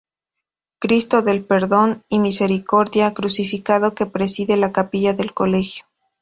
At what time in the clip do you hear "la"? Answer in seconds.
4.57-4.71